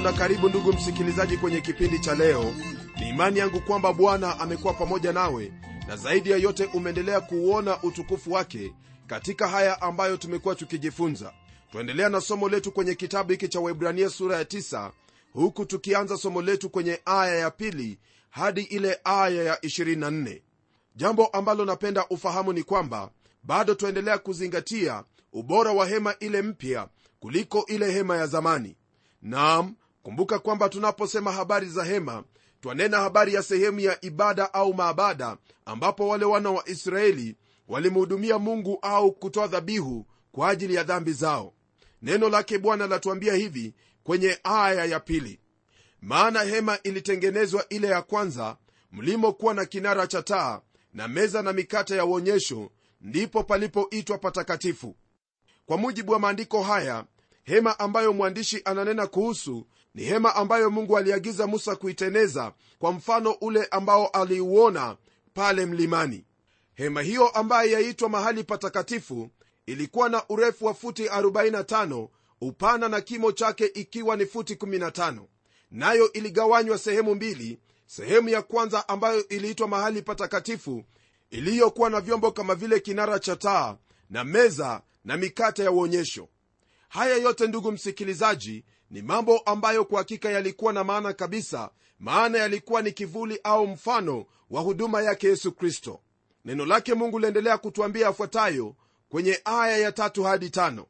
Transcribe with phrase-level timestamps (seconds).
[0.00, 2.54] na karibu ndugu msikilizaji kwenye kipindi cha leo.
[3.00, 5.52] Ni imani yangu kwamba bwana amekuwa pamoja nawe
[5.88, 8.72] na zaidi ya yote umeendelea kuuona utukufu wake
[9.06, 11.32] katika haya ambayo tumekuwa tukijifunza.
[11.72, 14.90] Twaendelea na somo letu kwenye kitabu hiki cha waibrania sura ya 9
[15.32, 17.98] huku tukianza somo letu kwenye aya ya pili
[18.30, 20.40] hadi ile aya ya 24
[20.96, 23.10] jambo ambalo napenda ufahamu ni kwamba
[23.42, 26.88] bado twaendelea kuzingatia ubora wa hema ile mpya
[27.20, 28.76] kuliko ile hema ya zamani.
[29.22, 32.24] Naam kumbuka kwamba tunaposema habari za hema
[32.60, 37.36] twanena habari ya sehemu ya ibada au maabada ambapo wale wana wa israeli
[37.68, 41.52] walimhudumia mungu au kutoa dhabihu kwa ajili ya dhambi zao.
[42.02, 45.40] Neno lake bwana latuambia hivi kwenye aya ya pili.
[46.02, 48.56] Maana hema ilitengenezwa ile ya kwanza
[48.92, 50.60] mlimokuwa na kinara cha taa
[50.94, 52.70] na meza na mikate ya uonyesho
[53.00, 54.96] ndipo palipoitwa patakatifu.
[55.66, 57.04] Kwa mujibu wa maandiko haya
[57.44, 63.64] hema ambayo mwandishi ananena kuhusu ni hema ambayo mungu aliagiza musa kuiteneza kwa mfano ule
[63.70, 64.96] ambao aliuona
[65.34, 66.24] pale mlimani.
[66.74, 69.30] Hema hiyo ambayo yaitwa mahali patakatifu
[69.66, 72.08] ilikuwa na urefu wa futi 45
[72.40, 75.20] upana na kimo chake ikiwa ni futi 15
[75.70, 80.84] nayo iligawanywa sehemu mbili sehemu ya kwanza ambayo iliitwa mahali patakatifu
[81.30, 83.76] iliyokuwa na vyombo kama vile kinara cha taa
[84.10, 86.28] na meza na mikate ya uonyesho.
[86.88, 92.82] Haya yote ndugu msikilizaji ni mambo ambayo kwa hakika yalikuwa na maana kabisa maana yalikuwa
[92.82, 96.00] ni kivuli au mfano wa huduma yake yesu kristo.
[96.44, 98.74] Neno lake mungu liendelea kutuambia yafuatayo
[99.08, 100.86] kwenye aya ya tatu hadi tano.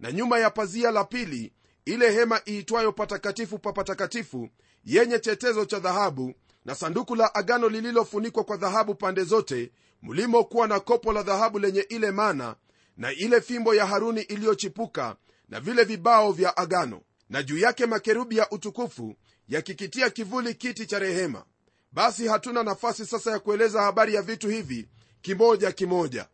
[0.00, 1.52] Na nyuma ya pazia la pili
[1.84, 4.48] ile hema iitwayo patakatifu pa patakatifu
[4.84, 6.34] yenye chetezo cha dhahabu
[6.64, 9.72] na sanduku la agano lililofunikwa kwa dhahabu pande zote
[10.02, 12.56] mlimokuwa na kopo la dhahabu lenye ile mana
[12.96, 15.16] na ile fimbo ya haruni iliyochipuka
[15.48, 17.00] na vile vibao vya agano
[17.30, 19.16] na juu yake makerubi ya utukufu
[19.48, 21.44] yakikitia kivuli kiti cha rehema.
[21.92, 24.88] Basi hatuna nafasi sasa ya kueleza habari ya vitu hivi
[25.22, 26.28] kimoja kimoja.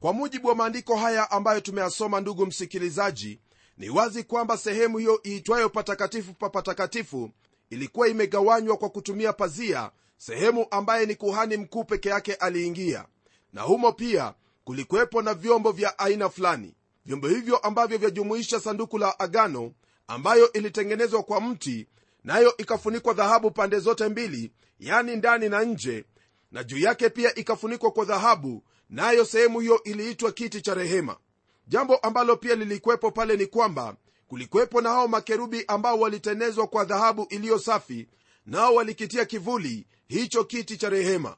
[0.00, 3.40] Kwa mujibu wa maandiko haya ambayo tumeyasoma ndugu msikilizaji
[3.78, 7.30] ni wazi kwamba sehemu hiyo iitwayo patakatifu pa patakatifu
[7.70, 13.04] ilikuwa imegawanywa kwa kutumia pazia sehemu ambaye ni kuhani mkuu peke yake aliingia.
[13.52, 16.74] Na humo pia kulikuwepo na vyombo vya aina fulani.
[17.06, 19.72] Vyombo hivyo ambavyo vyajumuisha sanduku la agano
[20.08, 21.86] ambayo ilitengenezwa kwa mti
[22.24, 26.04] nayo ikafunikwa dhahabu pande zote mbili yani ndani na nje
[26.52, 31.16] na juu yake pia ikafunikwa kwa dhahabu nayo sehemu hiyo iliitwa kiti cha rehema.
[31.66, 33.96] Jambo ambalo pia lilikuwepo pale ni kwamba
[34.28, 38.08] kulikuwepo na hao makerubi ambao walitenezwa kwa dhahabu iliyo safi
[38.46, 41.36] nao walikitia kivuli hicho kiti cha rehema.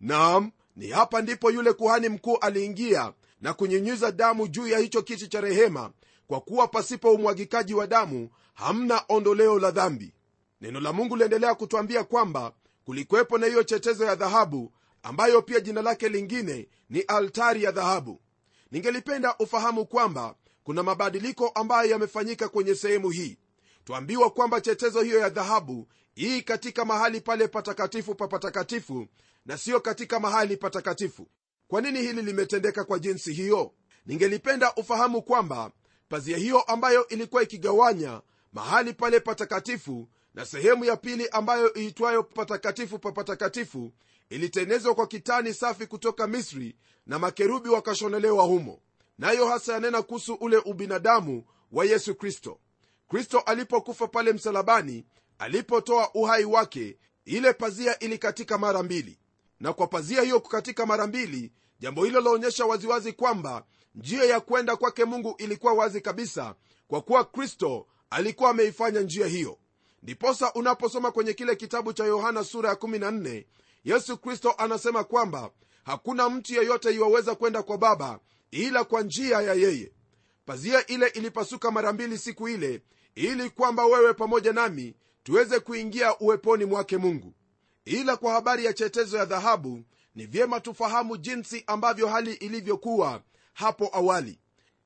[0.00, 5.28] Naam ni hapa ndipo yule kuhani mkuu aliingia na kunyunyiza damu juu ya hicho kiti
[5.28, 5.90] cha rehema
[6.26, 10.14] kwa kuwa pasipo umwagikaji wa damu hamna ondoleo la dhambi.
[10.60, 12.52] Neno la mungu liendelea kutwambia kwamba
[12.84, 18.20] kulikuwepo na hiyo chetezo ya dhahabu ambayo pia jina lake lingine ni altari ya dhahabu.
[18.70, 20.34] Ningelipenda ufahamu kwamba
[20.64, 23.38] kuna mabadiliko ambayo yamefanyika kwenye sehemu hii.
[23.84, 29.06] Twambiwa kwamba chetezo hiyo ya dhahabu hii katika mahali pale patakatifu pa patakatifu
[29.46, 31.28] na siyo katika mahali patakatifu.
[31.68, 33.72] Kwa nini hili limetendeka kwa jinsi hiyo?
[34.06, 35.70] Ningelipenda ufahamu kwamba
[36.14, 38.20] pazia hiyo ambayo ilikuwa ikigawanya
[38.52, 43.92] mahali pale patakatifu na sehemu ya pili ambayo iitwayo patakatifu pa patakatifu
[44.30, 46.76] ilitenezwa kwa kitani safi kutoka misri
[47.06, 48.80] na makerubi wakashonelewa humo.
[49.18, 52.58] Nayo hasa yanena kuhusu ule ubinadamu wa yesu kristo.
[53.08, 55.04] Kristo alipokufa pale msalabani
[55.38, 59.18] alipotoa uhai wake ile pazia ilikatika mara mbili.
[59.60, 63.64] Na kwa pazia hiyo kukatika mara mbili jambo hilo laonyesha waziwazi kwamba
[63.94, 66.54] njia ya kwenda kwake mungu ilikuwa wazi kabisa
[66.88, 69.58] kwa kuwa kristo alikuwa ameifanya njia hiyo.
[70.02, 73.44] Ndiposa unaposoma kwenye kile kitabu cha yohana sura ya 14
[73.84, 75.50] yesu kristo anasema kwamba
[75.84, 78.20] hakuna mtu yeyote iwaweza kwenda kwa baba
[78.50, 79.92] ila kwa njia ya yeye.
[80.46, 82.82] Pazia ile ilipasuka mara mbili siku ile
[83.14, 87.34] ili kwamba wewe pamoja nami tuweze kuingia uweponi mwake mungu.
[87.84, 89.82] Ila kwa habari ya chetezo ya dhahabu
[90.14, 93.22] ni vyema tufahamu jinsi ambavyo hali ilivyokuwa
[93.54, 94.38] hapo awali.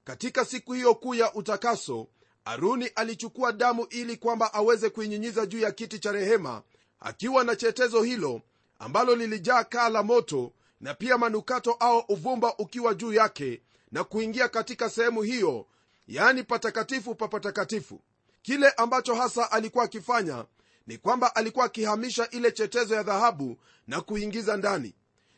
[0.04, 2.08] Katika siku hiyo kuu ya utakaso
[2.44, 6.62] aruni alichukua damu ili kwamba aweze kuinyinyiza juu ya kiti cha rehema
[7.00, 8.40] akiwa na chetezo hilo
[8.78, 13.62] ambalo lilijaa kaa la moto na pia manukato au uvumba ukiwa juu yake
[13.92, 15.66] na kuingia katika sehemu hiyo
[16.06, 18.00] yaani patakatifu pa patakatifu.
[18.42, 20.44] Kile ambacho hasa alikuwa akifanya
[20.86, 23.56] ni kwamba alikuwa akihamisha ile chetezo ya dhahabu
[23.86, 24.94] na kuingiza ndani.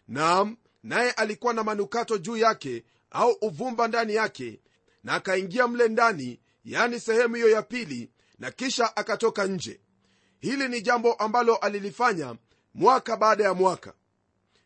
[0.09, 4.61] Naam naye alikuwa na manukato juu yake au uvumba ndani yake
[5.05, 9.81] na akaingia mle ndani yani sehemu hiyo ya pili na kisha akatoka nje.
[10.41, 12.37] Hili ni jambo ambalo alilifanya
[12.75, 13.93] mwaka baada ya mwaka.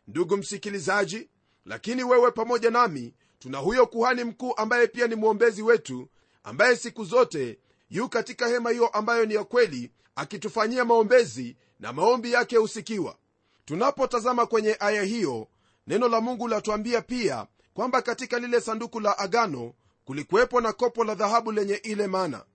[0.07, 1.29] Ndugu msikilizaji
[1.65, 6.07] lakini wewe pamoja nami tuna huyo kuhani mkuu ambaye pia ni mwombezi wetu
[6.43, 7.59] ambaye siku zote
[7.89, 13.17] yu katika hema hiyo ambayo ni ya kweli akitufanyia maombezi na maombi yake husikiwa
[13.65, 15.47] tunapotazama kwenye aya hiyo
[15.87, 19.73] neno la mungu latuambia pia kwamba katika lile sanduku la agano
[20.05, 22.45] kulikuwepo na kopo la dhahabu lenye ile mana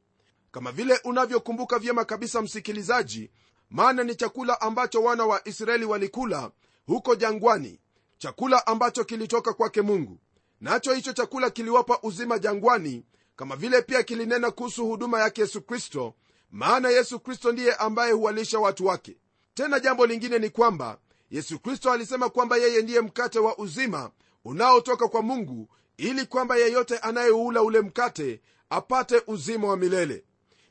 [0.51, 3.31] kama vile unavyokumbuka vyema kabisa msikilizaji
[3.71, 6.51] mana ni chakula ambacho wana wa israeli walikula
[6.87, 7.81] huko jangwani
[8.19, 10.19] chakula ambacho kilitoka kwake mungu.
[10.61, 13.05] Nacho hicho chakula kiliwapa uzima jangwani
[13.37, 16.15] kama vile pia kilinena kuhusu huduma yake yesu kristo
[16.51, 19.17] maana yesu kristo ndiye ambaye huwalisha watu wake.
[19.55, 20.99] Tena jambo lingine ni kwamba
[21.31, 24.11] yesu kristo alisema kwamba yeye ndiye mkate wa uzima
[24.55, 30.25] unaotoka kwa mungu ili kwamba yeyote anayeula ule mkate apate uzima wa milele.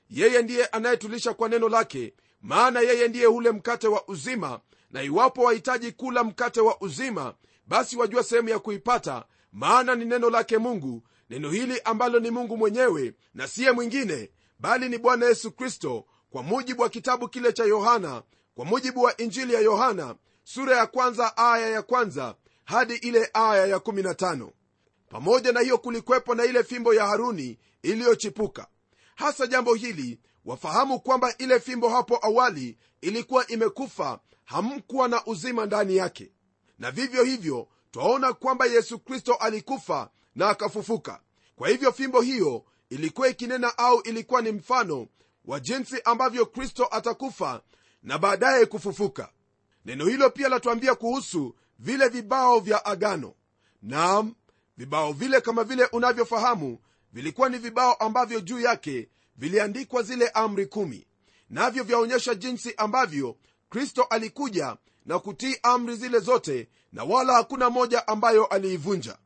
[0.10, 4.60] Yeye ndiye anayetulisha kwa neno lake maana yeye ndiye ule mkate wa uzima
[4.92, 7.34] na iwapo wahitaji kula mkate wa uzima
[7.68, 11.04] basi wajua sehemu ya kuipata maana ni neno lake mungu.
[11.30, 16.44] Neno hili ambalo ni mungu mwenyewe na siye mwingine bali ni bwana yesu kristo kwa
[16.44, 18.24] mujibu wa kitabu kile cha yohana
[18.56, 22.36] kwa mujibu wa injili ya yohana sura ya kwanza aya ya kwanza
[22.70, 24.50] hadi ile aya ya 15
[25.10, 28.68] pamoja na hiyo kulikwepo na ile fimbo ya haruni iliyochipuka.
[29.16, 35.96] Hasa jambo hili wafahamu kwamba ile fimbo hapo awali ilikuwa imekufa hamkuwa na uzima ndani
[35.96, 36.32] yake.
[36.80, 41.22] Na vivyo hivyo twaona kwamba yesu kristo alikufa na akafufuka.
[41.56, 45.08] Kwa hivyo fimbo hiyo ilikuwa ikinena au ilikuwa ni mfano
[45.46, 47.62] wa jinsi ambavyo kristo atakufa
[48.04, 49.32] na baadaye kufufuka.
[49.86, 53.34] Neno hilo pia latuambia kuhusu vile vibao vya agano.
[53.82, 54.36] Naam
[54.78, 56.80] vibao vile kama vile unavyofahamu
[57.14, 61.08] vilikuwa ni vibao ambavyo juu yake viliandikwa zile amri kumi.
[61.50, 63.38] Navyo vyaonyesha jinsi ambavyo
[63.70, 69.18] kristo alikuja na kutii amri zile zote na wala hakuna moja ambayo aliivunja.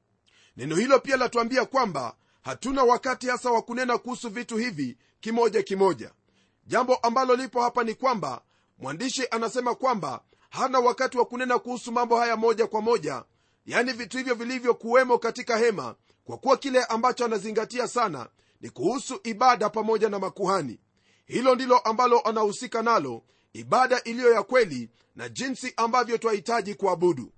[0.58, 6.12] Neno hilo pia latuambia kwamba hatuna wakati hasa wa kunena kuhusu vitu hivi kimoja kimoja.
[6.68, 8.42] Jambo ambalo lipo hapa ni kwamba
[8.78, 10.22] mwandishi anasema kwamba
[10.54, 13.24] hana wakati wa kunena kuhusu mambo haya moja kwa moja
[13.66, 15.96] yani vitu hivyo vilivyokuwemo katika hema
[16.26, 18.30] kwa kuwa kile ambacho anazingatia sana
[18.62, 20.80] ni kuhusu ibada pamoja na makuhani.
[21.26, 23.24] Hilo ndilo ambalo anahusika nalo
[23.54, 27.32] ibada iliyo ya kweli na jinsi ambavyo twahitaji kuabudu.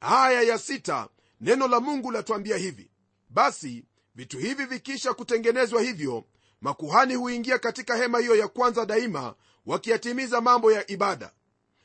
[0.00, 1.08] Aya ya sita
[1.40, 2.90] neno la mungu latuambia hivi.
[3.28, 3.84] Basi
[4.14, 6.24] vitu hivi vikisha kutengenezwa hivyo
[6.60, 9.34] makuhani huingia katika hema hiyo ya kwanza daima
[9.66, 11.32] wakiyatimiza mambo ya ibada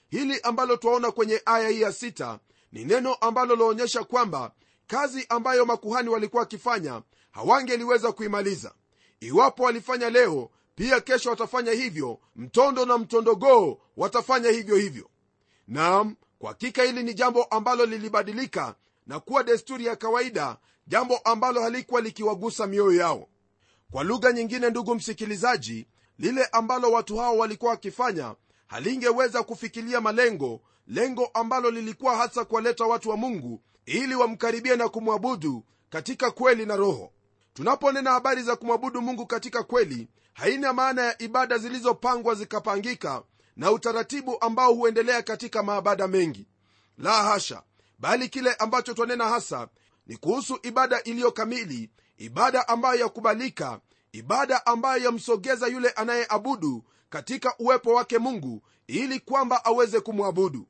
[0.09, 2.39] hili ambalo twaona kwenye aya hii ya sita
[2.71, 4.51] ni neno ambalo laonyesha kwamba
[4.87, 7.01] kazi ambayo makuhani walikuwa wakifanya
[7.31, 8.73] hawangeliweza kuimaliza.
[9.19, 15.09] Iwapo walifanya leo pia kesho watafanya hivyo mtondo na mtondogoo watafanya hivyo hivyo.
[15.67, 18.75] Nam kwa hakika hili ni jambo ambalo lilibadilika
[19.07, 23.27] na kuwa desturi ya kawaida jambo ambalo halikuwa likiwagusa mioyo yao.
[23.91, 25.87] Kwa lugha nyingine ndugu msikilizaji
[26.19, 28.35] lile ambalo watu hao walikuwa wakifanya
[28.69, 35.63] halingeweza kufikilia malengo lengo ambalo lilikuwa hasa kuwaleta watu wa mungu ili wamkaribie na kumwabudu
[35.89, 37.11] katika kweli na roho.
[37.53, 43.23] Tunaponena habari za kumwabudu mungu katika kweli haina maana ya ibada zilizopangwa zikapangika
[43.55, 46.47] na utaratibu ambao huendelea katika maabada mengi.
[46.97, 47.63] La hasha
[47.99, 49.67] bali kile ambacho twanena hasa
[50.07, 53.79] ni kuhusu ibada iliyo kamili ibada ambayo yakubalika
[54.11, 60.67] ibada ambayo yamsogeza yule anayeabudu katika uwepo wake mungu ili kwamba aweze kumwabudu.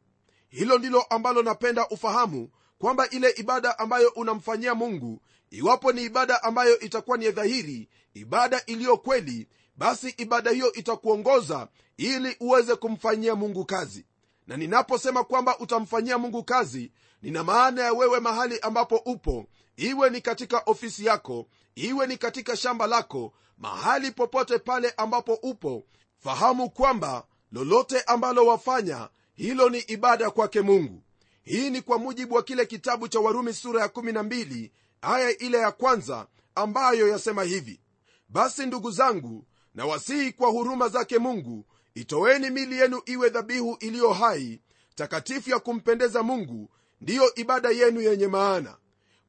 [0.50, 6.80] Hilo ndilo ambalo napenda ufahamu kwamba ile ibada ambayo unamfanyia mungu iwapo ni ibada ambayo
[6.80, 11.68] itakuwa ni dhahiri ibada iliyo kweli basi ibada hiyo itakuongoza
[11.98, 14.06] ili uweze kumfanyia mungu kazi.
[14.48, 16.92] Na ninaposema kwamba utamfanyia mungu kazi
[17.22, 19.46] nina maana ya wewe mahali ambapo upo
[19.78, 25.84] iwe ni katika ofisi yako iwe ni katika shamba lako mahali popote pale ambapo upo
[26.20, 31.04] fahamu kwamba lolote ambalo wafanya hilo ni ibada kwake mungu.
[31.44, 34.72] Hii ni kwa mujibu wa kile kitabu cha warumi sura ya 12
[35.02, 37.82] aya ile ya kwanza ambayo yasema hivi.
[38.30, 39.46] Basi ndugu zangu
[39.76, 44.62] na wasihi kwa huruma zake mungu itoweni mili yenu iwe dhabihu iliyo hai
[44.96, 46.70] takatifu ya kumpendeza mungu
[47.02, 48.78] ndiyo ibada yenu yenye maana.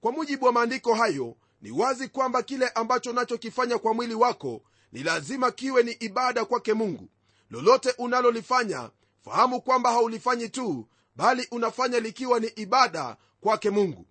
[0.01, 5.03] Kwa mujibu wa maandiko hayo ni wazi kwamba kile ambacho unachokifanya kwa mwili wako ni
[5.03, 7.09] lazima kiwe ni ibada kwake mungu.
[7.51, 8.91] Lolote unalolifanya
[9.25, 14.07] fahamu kwamba haulifanyi tu bali unafanya likiwa ni ibada kwake mungu.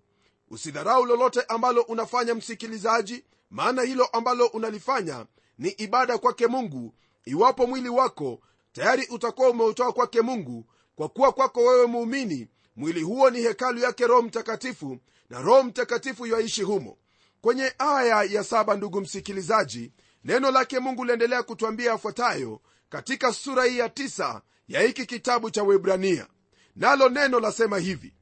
[0.49, 5.25] Usidharau lolote ambalo unafanya msikilizaji maana hilo ambalo unalifanya
[5.57, 6.93] ni ibada kwake mungu.
[7.25, 8.39] Iwapo mwili wako
[8.71, 14.07] tayari utakuwa umeutoa kwake mungu kwa kuwa kwako wewe muumini mwili huo ni hekalu yake
[14.07, 14.97] roho mtakatifu
[15.29, 16.97] na roho mtakatifu yaishi humo.
[17.41, 19.91] Kwenye aya ya saba ndugu msikilizaji
[20.23, 25.63] neno lake mungu liendelea kutwambia yafuatayo katika sura hii ya tisa ya hiki kitabu cha
[25.63, 26.27] webrania
[26.75, 28.13] nalo neno lasema hivi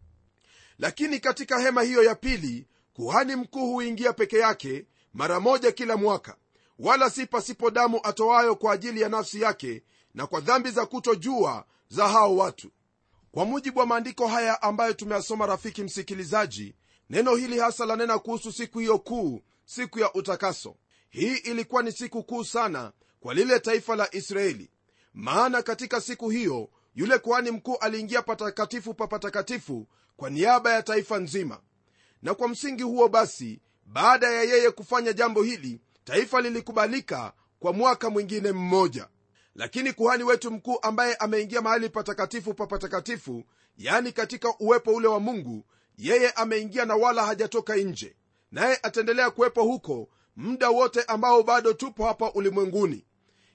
[0.80, 6.36] lakini katika hema hiyo ya pili kuhani mkuu huingia peke yake mara moja kila mwaka.
[6.80, 11.66] Wala si pasipo damu atoayo kwa ajili ya nafsi yake na kwa dhambi za kutojua
[11.90, 12.72] za hao watu.
[13.32, 16.76] Kwa mujibu wa maandiko haya ambayo tumeyasoma rafiki msikilizaji
[17.10, 20.76] neno hili hasa lanena kuhusu siku hiyo kuu siku ya utakaso
[21.20, 24.70] hii ilikuwa ni siku kuu sana kwa lile taifa la israeli.
[25.14, 31.18] Maana katika siku hiyo yule kuhani mkuu aliingia patakatifu pa patakatifu kwa niaba ya taifa
[31.20, 31.62] nzima.
[32.22, 38.10] Na kwa msingi huo basi baada ya yeye kufanya jambo hili taifa lilikubalika kwa mwaka
[38.10, 39.08] mwingine mmoja.
[39.56, 43.44] Lakini kuhani wetu mkuu ambaye ameingia mahali patakatifu pa patakatifu
[43.78, 45.66] yani katika uwepo ule wa mungu
[45.98, 48.16] yeye ameingia na wala hajatoka nje.
[48.52, 53.06] Naye ataendelea kuwepo huko muda wote ambao bado tupo hapa ulimwenguni.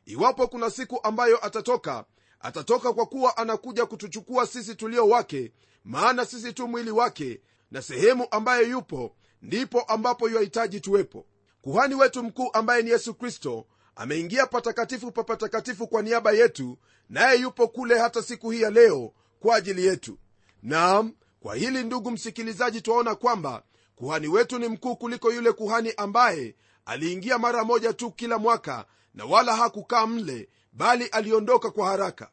[0.07, 2.05] Iwapo kuna siku ambayo atatoka
[2.41, 5.53] atatoka kwa kuwa anakuja kutuchukua sisi tulio wake
[5.85, 11.27] maana sisi tu mwili wake na sehemu ambayo yupo ndipo ambapo yuahitaji tuwepo.
[11.62, 17.41] Kuhani wetu mkuu ambaye ni yesu kristo ameingia patakatifu pa patakatifu kwa niaba yetu naye
[17.41, 20.19] yupo kule hata siku hii ya leo kwa ajili yetu.
[20.62, 23.62] Naam kwa hili ndugu msikilizaji twaona kwamba
[23.97, 29.25] kuhani wetu ni mkuu kuliko yule kuhani ambaye aliingia mara moja tu kila mwaka na
[29.25, 32.31] wala hakukaa mle bali aliondoka kwa haraka.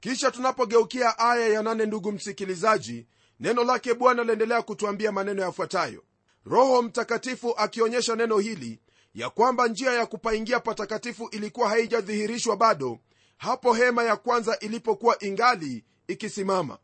[0.00, 3.06] Kisha tunapogeukia aya ya nane ndugu msikilizaji
[3.40, 6.04] neno lake bwana laendelea kutwambia maneno yafuatayo.
[6.44, 8.80] Roho mtakatifu akionyesha neno hili
[9.14, 12.98] ya kwamba njia ya kupaingia patakatifu ilikuwa haijadhihirishwa bado
[13.36, 16.78] hapo hema ya kwanza ilipokuwa ingali ikisimama.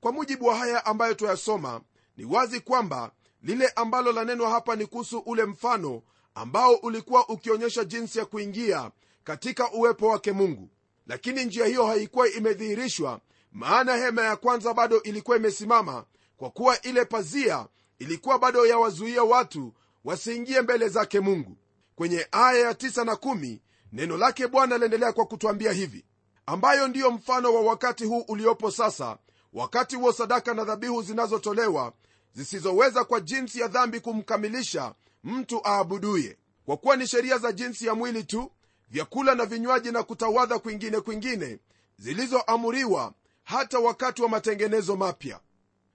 [0.00, 1.80] Kwa mujibu wa haya ambayo tuyasoma
[2.16, 3.12] ni wazi kwamba
[3.42, 6.02] lile ambalo lanenwa hapa ni kuhusu ule mfano
[6.36, 8.90] ambao ulikuwa ukionyesha jinsi ya kuingia
[9.24, 10.70] katika uwepo wake mungu.
[11.06, 13.20] Lakini njia hiyo haikuwa imedhihirishwa
[13.52, 16.04] maana hema ya kwanza bado ilikuwa imesimama
[16.36, 17.66] kwa kuwa ile pazia
[17.98, 19.72] ilikuwa bado yawazuia watu
[20.04, 21.56] wasiingie mbele zake mungu.
[21.94, 23.58] Kwenye aya ya tisa na 1
[23.92, 26.04] neno lake bwana liendelea kwa kutwambia hivi
[26.46, 29.18] ambayo ndiyo mfano wa wakati huu uliopo sasa
[29.52, 31.92] wakati huo sadaka na dhabihu zinazotolewa
[32.32, 34.94] zisizoweza kwa jinsi ya dhambi kumkamilisha
[35.26, 36.36] mtu aabuduye.
[36.66, 38.52] Kwa kuwa ni sheria za jinsi ya mwili tu
[38.90, 41.58] vyakula na vinywaji na kutawadha kwingine kwingine
[41.98, 43.12] zilizoamuriwa
[43.44, 45.40] hata wakati wa matengenezo mapya.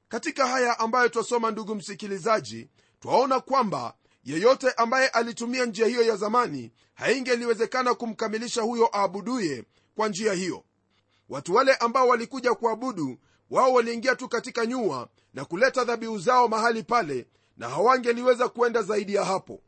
[0.09, 2.69] Katika haya ambayo twasoma ndugu msikilizaji
[2.99, 9.63] twaona kwamba yeyote ambaye alitumia njia hiyo ya zamani haingeliwezekana kumkamilisha huyo aabuduye
[9.95, 10.63] kwa njia hiyo.
[11.29, 13.17] Watu wale ambao walikuja kuabudu
[13.49, 17.27] wao waliingia tu katika nyua na kuleta dhabihu zao mahali pale
[17.61, 19.61] na hawangeliweza kuenda zaidi ya hapo.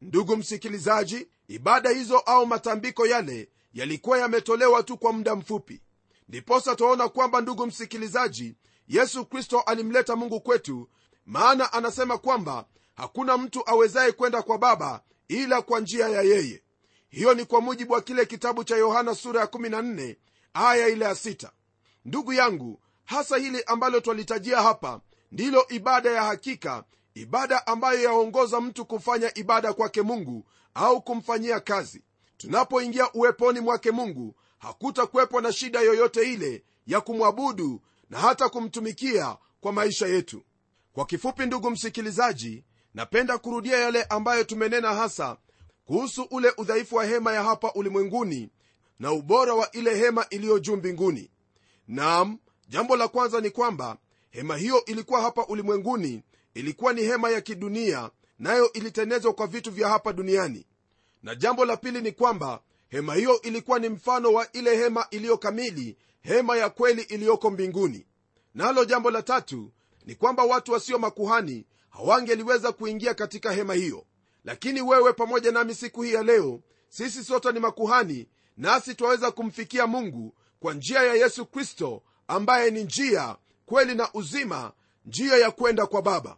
[0.00, 5.82] Ndugu msikilizaji ibada hizo au matambiko yale yalikuwa yametolewa tu kwa muda mfupi.
[6.28, 8.54] Ndiposa twaona kwamba ndugu msikilizaji
[8.88, 10.88] yesu kristo alimleta mungu kwetu
[11.26, 16.62] maana anasema kwamba hakuna mtu awezaye kwenda kwa baba ila kwa njia ya yeye.
[17.08, 20.16] Hiyo ni kwa mujibu wa kile kitabu cha yohana sura ya 14
[20.54, 21.50] aya ile ya 6
[22.04, 25.00] ndugu yangu hasa hili ambalo twalitajia hapa
[25.32, 32.02] ndilo ibada ya hakika ibada ambayo yaongoza mtu kufanya ibada kwake mungu au kumfanyia kazi.
[32.36, 39.72] Tunapoingia uweponi mwake mungu hakutakuwepo na shida yoyote ile ya kumwabudu na hata kumtumikia kwa
[39.72, 40.42] maisha yetu.
[40.92, 42.64] Kwa kifupi ndugu msikilizaji
[42.94, 45.36] napenda kurudia yale ambayo tumenena hasa
[45.84, 48.50] kuhusu ule udhaifu wa hema ya hapa ulimwenguni
[48.98, 51.30] na ubora wa ile hema iliyo juu mbinguni.
[51.88, 52.38] Nam
[52.68, 53.96] jambo la kwanza ni kwamba
[54.30, 56.22] hema hiyo ilikuwa hapa ulimwenguni
[56.60, 60.66] ilikuwa ni hema ya kidunia nayo ilitenezwa kwa vitu vya hapa duniani.
[61.22, 65.38] Na jambo la pili ni kwamba hema hiyo ilikuwa ni mfano wa ile hema iliyo
[65.38, 68.06] kamili hema ya kweli iliyoko mbinguni.
[68.54, 69.72] Nalo jambo la tatu
[70.06, 74.04] ni kwamba watu wasio makuhani hawangeliweza kuingia katika hema hiyo.
[74.44, 79.86] Lakini wewe pamoja nami siku hii ya leo sisi sote ni makuhani nasi twaweza kumfikia
[79.86, 83.36] mungu kwa njia ya yesu kristo ambaye ni njia
[83.66, 84.72] kweli na uzima
[85.06, 86.36] njia ya kwenda kwa baba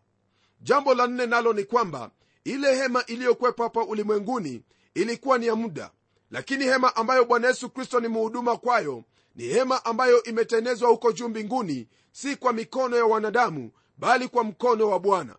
[0.62, 2.10] jambo la nne nalo ni kwamba
[2.44, 4.62] ile hema iliyokwepa hapa ulimwenguni
[4.94, 5.90] ilikuwa ni ya muda.
[6.30, 9.04] Lakini hema ambayo bwana yesu kristo ni muhuduma kwayo
[9.34, 14.88] ni hema ambayo imetenezwa huko juu mbinguni si kwa mikono ya wanadamu bali kwa mkono
[14.88, 15.36] wa bwana.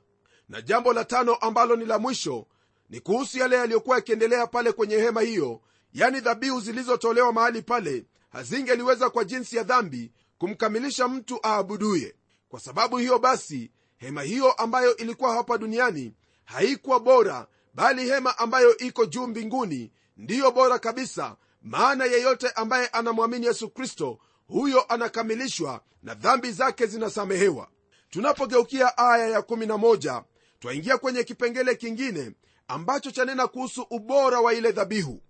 [0.49, 2.47] Na jambo la tano ambalo ni la mwisho
[2.89, 5.61] ni kuhusu yale yaliyokuwa yakiendelea pale kwenye hema hiyo
[5.93, 12.15] yani dhabihu zilizotolewa mahali pale hazingeliweza kwa jinsi ya dhambi kumkamilisha mtu aabuduye.
[12.49, 13.71] Kwa sababu hiyo basi
[14.03, 16.13] hema hiyo ambayo ilikuwa hapa duniani
[16.45, 21.35] haikuwa bora bali hema ambayo iko juu mbinguni ndiyo bora kabisa.
[21.61, 27.67] Maana yeyote ambaye anamwamini yesu kristo huyo anakamilishwa na dhambi zake zinasamehewa.
[28.09, 30.23] Tunapogeukia aya ya11
[30.59, 32.31] twaingia kwenye kipengele kingine
[32.67, 35.21] ambacho chanena kuhusu ubora wa ile dhabihu.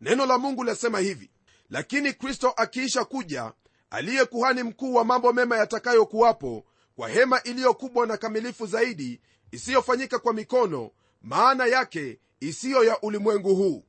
[0.00, 1.30] Neno la mungu lasema hivi
[1.70, 3.52] lakini kristo akiisha kuja
[3.90, 6.64] aliye kuhani mkuu wa mambo mema yatakayokuwapo
[7.00, 9.20] kwa hema iliyo kubwa na kamilifu zaidi
[9.52, 10.90] isiyofanyika kwa mikono
[11.22, 13.84] maana yake isiyo ya ulimwengu huu.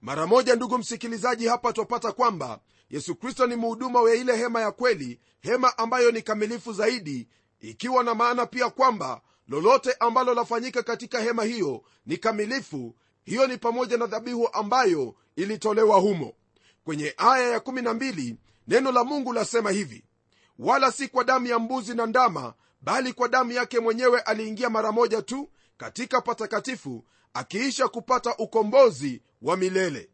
[0.00, 4.72] Mara moja ndugu msikilizaji hapa twapata kwamba yesu kristo ni muhuduma wa ile hema ya
[4.72, 7.28] kweli hema ambayo ni kamilifu zaidi
[7.60, 12.94] ikiwa na maana pia kwamba lolote ambalo lafanyika katika hema hiyo ni kamilifu.
[13.24, 16.32] Hiyo ni pamoja na dhabihu ambayo ilitolewa humo.
[16.84, 18.34] Kwenye aya ya12
[18.68, 20.04] neno la mungu lasema hivi
[20.58, 24.92] wala si kwa damu ya mbuzi na ndama bali kwa damu yake mwenyewe aliingia mara
[24.92, 30.10] moja tu katika patakatifu akiisha kupata ukombozi wa milele.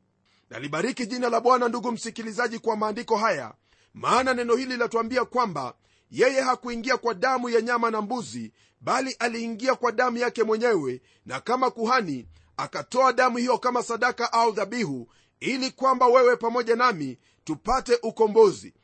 [0.50, 3.54] Nalibariki jina la bwana ndugu msikilizaji kwa maandiko haya.
[3.94, 5.74] Maana neno hili latuambia kwamba
[6.10, 11.40] yeye hakuingia kwa damu ya nyama na mbuzi bali aliingia kwa damu yake mwenyewe na
[11.40, 12.26] kama kuhani
[12.56, 15.08] akatoa damu hiyo kama sadaka au dhabihu
[15.40, 18.74] ili kwamba wewe pamoja nami tupate ukombozi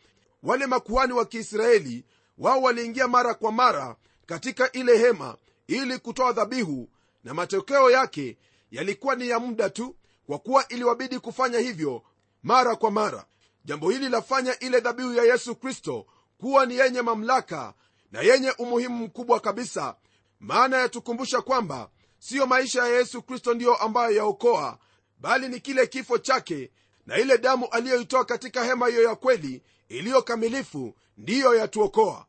[0.46, 2.04] wale makuhani wa kiisraeli
[2.38, 6.88] wao waliingia mara kwa mara katika ile hema ili kutoa dhabihu
[7.24, 8.36] na matokeo yake
[8.70, 12.02] yalikuwa ni ya muda tu kwa kuwa iliwabidi kufanya hivyo
[12.42, 13.24] mara kwa mara.
[13.64, 16.06] Jambo hili lafanya ile dhabihu ya yesu kristo
[16.38, 17.74] kuwa ni yenye mamlaka
[18.12, 19.96] na yenye umuhimu mkubwa kabisa
[20.40, 24.78] maana yatukumbusha kwamba siyo maisha ya yesu kristo ndiyo ambayo yaokoa
[25.20, 26.70] bali ni kile kifo chake
[27.06, 32.26] na ile damu aliyoitoa katika hema hiyo ya kweli iliyo kamilifu ndiyo yatuokoa.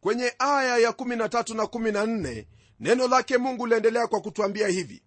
[0.00, 2.44] Kwenye aya ya 13 na 14
[2.80, 5.02] neno lake mungu liendelea kwa kutwambia hivi.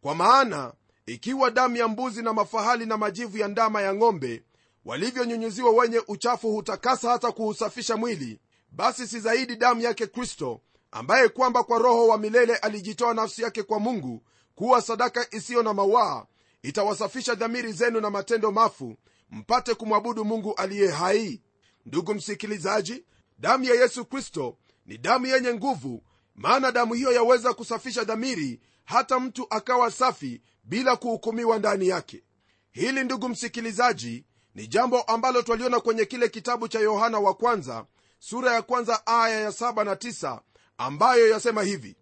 [0.00, 0.72] Kwa maana
[1.06, 4.42] ikiwa damu ya mbuzi na mafahali na majivu ya ndama ya ng'ombe
[4.84, 8.40] walivyonyunyuziwa wenye uchafu hutakasa hata kuusafisha mwili
[8.72, 13.62] basi si zaidi damu yake kristo ambaye kwamba kwa roho wa milele alijitoa nafsi yake
[13.62, 14.22] kwa mungu
[14.54, 16.26] kuwa sadaka isiyo na mawaa
[16.62, 18.96] itawasafisha dhamiri zenu na matendo mafu
[19.30, 21.42] mpate kumwabudu mungu aliye hai?
[21.86, 23.04] Ndugu msikilizaji
[23.38, 26.02] damu ya yesu kristo ni damu yenye nguvu
[26.34, 32.24] maana damu hiyo yaweza kusafisha dhamiri hata mtu akawa safi bila kuhukumiwa ndani yake.
[32.72, 37.86] Hili ndugu msikilizaji ni jambo ambalo twaliona kwenye kile kitabu cha yohana wa kwanza
[38.18, 40.40] sura ya kwanza aya ya 7 na 9
[40.78, 41.96] ambayo yasema hivi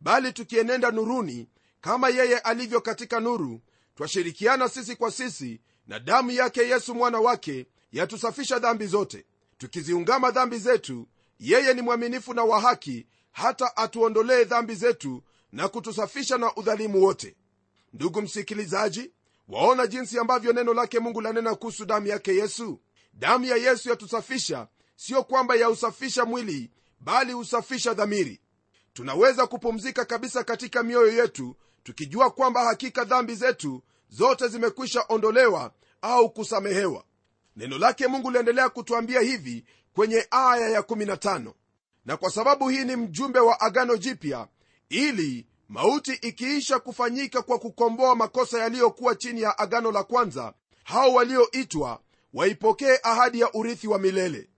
[0.00, 1.48] bali tukienenda nuruni
[1.80, 3.60] kama yeye alivyo katika nuru
[3.94, 9.24] twashirikiana sisi kwa sisi na damu yake yesu mwana wake yatusafisha dhambi zote.
[9.58, 15.22] Tukiziungama dhambi zetu yeye ni mwaminifu na wa haki hata atuondolee dhambi zetu
[15.52, 17.36] na kutusafisha na udhalimu wote.
[17.92, 19.10] Ndugu msikilizaji
[19.48, 22.80] waona jinsi ambavyo neno lake mungu lanena kuhusu damu yake yesu?
[23.14, 28.40] Damu ya yesu yatusafisha siyo kwamba yausafisha mwili bali husafisha dhamiri.
[28.92, 36.30] Tunaweza kupumzika kabisa katika mioyo yetu tukijua kwamba hakika dhambi zetu zote zimekwisha ondolewa au
[36.30, 37.04] kusamehewa.
[37.56, 41.52] Neno lake mungu liendelea kutwambia hivi kwenye aya ya15
[42.04, 44.48] na kwa sababu hii ni mjumbe wa agano jipya
[44.88, 52.00] ili mauti ikiisha kufanyika kwa kukomboa makosa yaliyokuwa chini ya agano la kwanza hao walioitwa
[52.34, 54.48] waipokee ahadi ya urithi wa milele.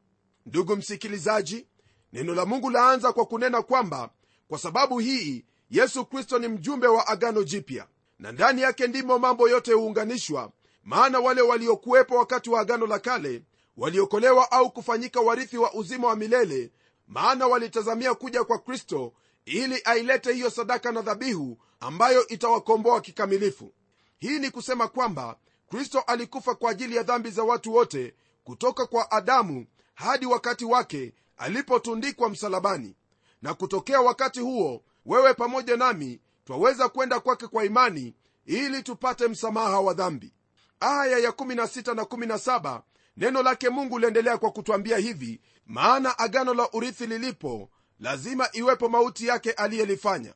[0.46, 1.66] Ndugu msikilizaji
[2.12, 4.10] neno la mungu laanza kwa kunena kwamba
[4.48, 7.86] kwa sababu hii yesu kristo ni mjumbe wa agano jipya
[8.22, 10.50] na ndani yake ndimo mambo yote huunganishwa
[10.84, 13.42] maana wale waliokuwepo wakati wa agano la kale
[13.76, 16.72] waliokolewa au kufanyika warithi wa uzima wa milele
[17.06, 19.12] maana walitazamia kuja kwa kristo
[19.44, 23.72] ili ailete hiyo sadaka na dhabihu ambayo itawakomboa kikamilifu.
[24.18, 25.36] Hii ni kusema kwamba
[25.70, 31.14] kristo alikufa kwa ajili ya dhambi za watu wote kutoka kwa adamu hadi wakati wake
[31.36, 32.96] alipotundikwa msalabani.
[33.42, 38.14] Na kutokea wakati huo wewe pamoja nami twaweza kwenda kwake kwa imani
[38.46, 40.32] ili tupate msamaha wa dhambi.
[40.80, 42.80] Aya ya 16 na 17
[43.16, 49.26] neno lake mungu liendelea kwa kutwambia hivi maana agano la urithi lilipo lazima iwepo mauti
[49.26, 50.34] yake aliyelifanya.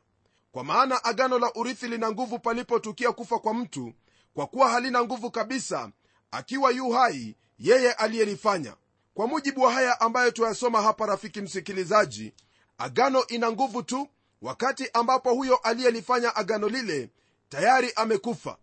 [0.52, 3.92] Kwa maana agano la urithi lina nguvu palipotukia kufa kwa mtu
[4.34, 5.90] kwa kuwa halina nguvu kabisa
[6.30, 8.76] akiwa yu hai yeye aliyelifanya.
[9.14, 12.34] Kwa mujibu wa haya ambayo tuyasoma hapa rafiki msikilizaji
[12.78, 14.08] agano ina nguvu tu
[14.42, 17.10] wakati ambapo huyo aliyelifanya agano lile
[17.48, 18.58] tayari amekufa.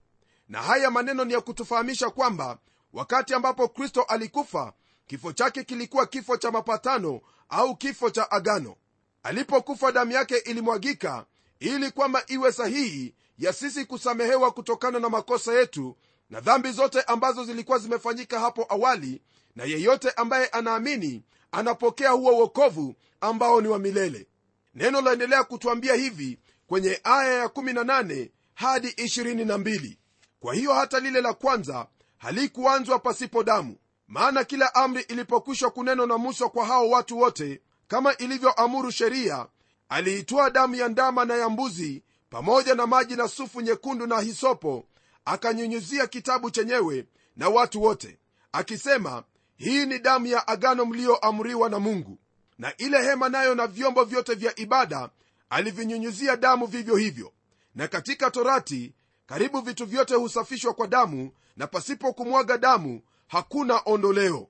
[0.50, 2.58] Na haya maneno ni ya kutufahamisha kwamba
[2.94, 4.74] wakati ambapo kristo alikufa
[5.08, 8.76] kifo chake kilikuwa kifo cha mapatano au kifo cha agano.
[9.24, 11.26] Alipokufa damu yake ilimwagika
[11.60, 15.98] ili kwamba iwe sahihi ya sisi kusamehewa kutokana na makosa yetu
[16.30, 19.22] na dhambi zote ambazo zilikuwa zimefanyika hapo awali
[19.56, 24.28] na yeyote ambaye anaamini anapokea huo uokovu ambao ni wa milele
[24.76, 29.98] neno laendelea kutwambia hivi kwenye aya ya 18 hadi 22
[30.40, 33.76] kwa hiyo hata lile la kwanza halikuanzwa pasipo damu.
[34.08, 39.48] Maana kila amri ilipokwisha kunenwa na musa kwa hao watu wote kama ilivyoamuru sheria
[39.90, 44.86] aliitoa damu ya ndama na ya mbuzi pamoja na maji na sufu nyekundu na hisopo
[45.26, 47.06] akanyunyuzia kitabu chenyewe
[47.38, 48.20] na watu wote
[48.52, 49.24] akisema
[49.56, 52.20] hii ni damu ya agano mliyoamriwa na mungu
[52.64, 55.10] na ile hema nayo na vyombo vyote vya ibada
[55.50, 57.32] alivinyunyuzia damu vivyo hivyo.
[57.76, 58.94] Na katika torati
[59.26, 64.48] karibu vitu vyote husafishwa kwa damu na pasipo kumwaga damu hakuna ondoleo.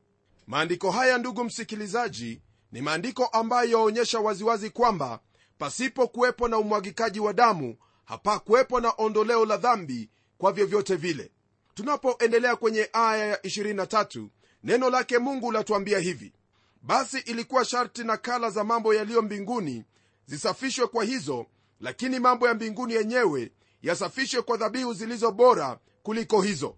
[0.48, 5.20] Maandiko haya ndugu msikilizaji ni maandiko ambayo yaonyesha waziwazi kwamba
[5.58, 11.32] pasipo kuwepo na umwagikaji wa damu hapakuwepo na ondoleo la dhambi kwa vyovyote vile.
[11.74, 14.28] Tunapoendelea kwenye aya ya 23
[14.64, 16.34] neno lake mungu latuambia hivi
[16.84, 19.84] basi ilikuwa sharti nakala za mambo yaliyo mbinguni
[20.26, 21.46] zisafishwe kwa hizo
[21.80, 26.76] lakini mambo ya mbinguni yenyewe yasafishwe kwa dhabihu zilizo bora kuliko hizo.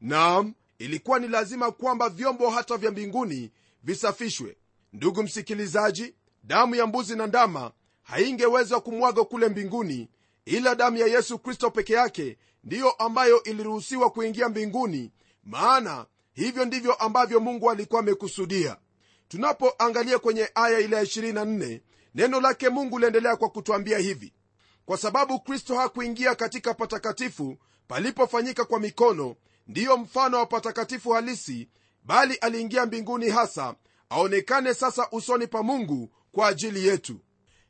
[0.00, 4.56] Naam ilikuwa ni lazima kwamba vyombo hata vya mbinguni visafishwe.
[4.92, 6.14] Ndugu msikilizaji
[6.44, 10.08] damu ya mbuzi na ndama haingeweza kumwagwa kule mbinguni
[10.44, 15.12] ila damu ya yesu kristo peke yake ndiyo ambayo iliruhusiwa kuingia mbinguni
[15.44, 18.76] maana hivyo ndivyo ambavyo mungu alikuwa amekusudia
[19.28, 21.80] tunapoangalia kwenye aya ile ya 24
[22.14, 24.32] neno lake mungu liendelea kwa kutwambia hivi.
[24.86, 27.56] Kwa sababu kristo hakuingia katika patakatifu
[27.88, 29.36] palipofanyika kwa mikono
[29.66, 31.68] ndiyo mfano wa patakatifu halisi
[32.04, 33.74] bali aliingia mbinguni hasa
[34.10, 37.20] aonekane sasa usoni pa mungu kwa ajili yetu.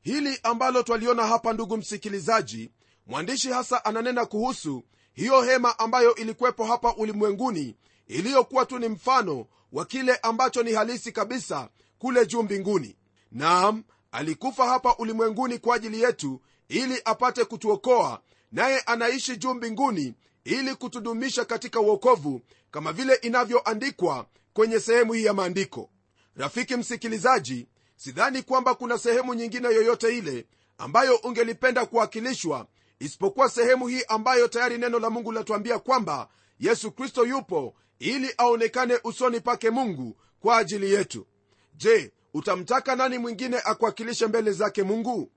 [0.01, 2.71] Hili ambalo twaliona hapa ndugu msikilizaji
[3.07, 9.85] mwandishi hasa ananena kuhusu hiyo hema ambayo ilikuwepo hapa ulimwenguni iliyokuwa tu ni mfano wa
[9.85, 12.97] kile ambacho ni halisi kabisa kule juu mbinguni.
[13.33, 18.21] Naam alikufa hapa ulimwenguni kwa ajili yetu ili apate kutuokoa
[18.53, 25.35] naye anaishi juu mbinguni ili kutudumisha katika uokovu kama vile inavyoandikwa kwenye sehemu hii ya
[25.35, 25.91] maandiko.
[26.37, 30.47] Rafiki msikilizaji sidhani kwamba kuna sehemu nyingine yoyote ile
[30.79, 32.67] ambayo ungelipenda kuwakilishwa
[32.99, 36.29] isipokuwa sehemu hii ambayo tayari neno la mungu latuambia kwamba
[36.61, 41.27] yesu kristo yupo ili aonekane usoni pake mungu kwa ajili yetu.
[41.75, 45.31] Je utamtaka nani mwingine akuwakilishe mbele zake mungu?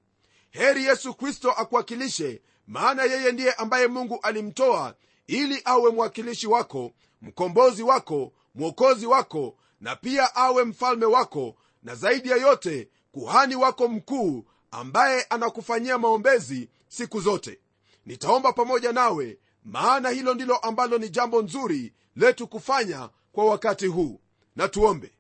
[0.50, 4.96] Heri yesu kristo akuwakilishe maana yeye ndiye ambaye mungu alimtoa
[5.28, 12.30] ili awe mwakilishi wako mkombozi wako mwokozi wako na pia awe mfalme wako na zaidi
[12.30, 17.60] ya yote kuhani wako mkuu ambaye anakufanyia maombezi siku zote.
[18.06, 24.20] Nitaomba pamoja nawe maana hilo ndilo ambalo ni jambo nzuri letu kufanya kwa wakati huu.
[24.56, 25.12] Na tuombe.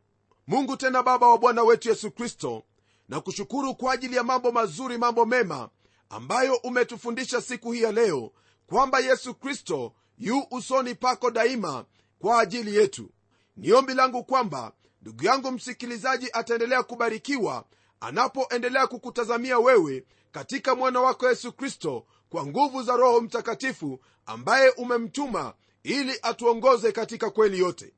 [0.47, 2.63] Mungu tena baba wa bwana wetu yesu kristo
[3.10, 5.69] na kushukuru kwa ajili ya mambo mazuri mambo mema
[6.10, 8.32] ambayo umetufundisha siku hii ya leo
[8.67, 11.86] kwamba yesu kristo yu usoni pako daima
[12.19, 13.10] kwa ajili yetu.
[13.58, 14.71] Ni ombi langu kwamba
[15.02, 17.65] ndugu yangu msikilizaji ataendelea kubarikiwa
[17.99, 25.53] anapoendelea kukutazamia wewe katika mwana wako yesu kristo kwa nguvu za roho mtakatifu ambaye umemtuma
[25.83, 27.93] ili atuongoze katika kweli yote.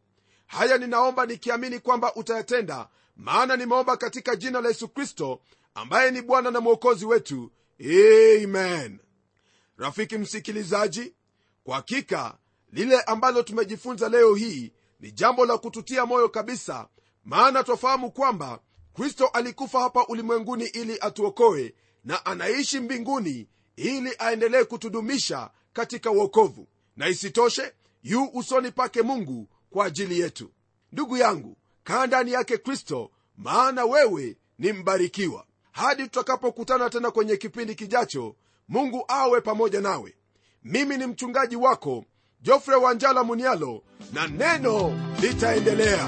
[0.48, 5.42] Haya ninaomba nikiamini kwamba utayatenda maana nimeomba katika jina la yesu kristo
[5.76, 7.52] ambaye ni bwana na mwokozi wetu.
[8.44, 9.00] Amen.
[9.78, 11.14] Rafiki msikilizaji
[11.64, 12.38] kwa hakika
[12.72, 16.88] lile ambalo tumejifunza leo hii ni jambo la kututia moyo kabisa
[17.26, 18.60] maana twafahamu kwamba
[18.94, 23.48] kristo alikufa hapa ulimwenguni ili atuokoe na anaishi mbinguni
[23.82, 26.68] ili aendelee kutudumisha katika uokovu
[26.98, 30.52] na isitoshe yu usoni pake mungu kwa ajili yetu.
[30.92, 35.46] Ndugu yangu kaa ndani yake kristo maana wewe ni mbarikiwa.
[35.72, 38.36] Hadi tutakapokutana tena kwenye kipindi kijacho
[38.68, 40.16] mungu awe pamoja nawe.
[40.64, 42.06] Mimi ni mchungaji wako
[42.42, 46.08] jofre wanjala munialo na neno litaendelea